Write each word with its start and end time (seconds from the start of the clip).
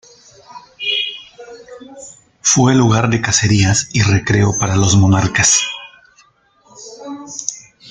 Fue 2.41 2.73
lugar 2.73 3.11
de 3.11 3.21
cacerías 3.21 3.89
y 3.93 4.01
recreo 4.01 4.57
para 4.57 4.75
los 4.75 4.95
monarcas. 4.97 5.59